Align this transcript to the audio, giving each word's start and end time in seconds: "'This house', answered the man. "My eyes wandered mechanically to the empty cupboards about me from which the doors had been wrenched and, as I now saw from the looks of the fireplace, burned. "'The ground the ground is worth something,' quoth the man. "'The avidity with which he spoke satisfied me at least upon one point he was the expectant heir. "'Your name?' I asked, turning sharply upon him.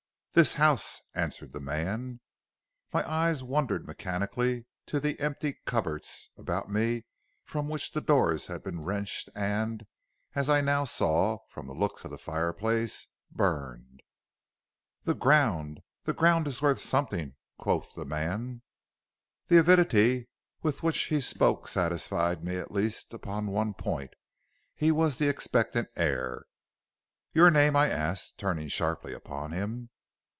"'This 0.33 0.53
house', 0.53 1.01
answered 1.13 1.51
the 1.51 1.59
man. 1.59 2.21
"My 2.93 3.05
eyes 3.05 3.43
wandered 3.43 3.85
mechanically 3.85 4.65
to 4.85 4.97
the 5.01 5.19
empty 5.19 5.59
cupboards 5.65 6.29
about 6.37 6.71
me 6.71 7.03
from 7.43 7.67
which 7.67 7.91
the 7.91 7.99
doors 7.99 8.47
had 8.47 8.63
been 8.63 8.79
wrenched 8.81 9.27
and, 9.35 9.85
as 10.33 10.49
I 10.49 10.61
now 10.61 10.85
saw 10.85 11.39
from 11.49 11.67
the 11.67 11.73
looks 11.73 12.05
of 12.05 12.11
the 12.11 12.17
fireplace, 12.17 13.07
burned. 13.29 14.03
"'The 15.03 15.15
ground 15.15 15.81
the 16.05 16.13
ground 16.13 16.47
is 16.47 16.61
worth 16.61 16.79
something,' 16.79 17.35
quoth 17.57 17.93
the 17.93 18.05
man. 18.05 18.61
"'The 19.49 19.57
avidity 19.59 20.29
with 20.61 20.81
which 20.81 21.07
he 21.07 21.19
spoke 21.19 21.67
satisfied 21.67 22.41
me 22.41 22.55
at 22.55 22.71
least 22.71 23.13
upon 23.13 23.47
one 23.47 23.73
point 23.73 24.13
he 24.75 24.93
was 24.93 25.17
the 25.17 25.27
expectant 25.27 25.89
heir. 25.97 26.45
"'Your 27.33 27.51
name?' 27.51 27.75
I 27.75 27.89
asked, 27.89 28.37
turning 28.37 28.69
sharply 28.69 29.11
upon 29.13 29.51
him. 29.51 29.89